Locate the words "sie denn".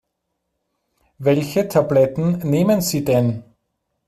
2.81-3.43